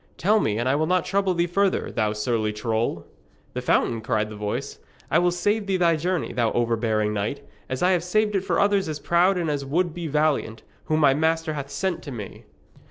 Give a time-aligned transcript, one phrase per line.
[0.17, 3.05] 'Tell me, and I will not trouble thee further, thou surly troll.'
[3.53, 4.79] 'The fountain?' cried the voice.
[5.11, 8.59] 'I will save thee thy journey, thou overbearing knight, as I have saved it for
[8.59, 12.45] others as proud and as would be valiant, whom my master hath sent to me!'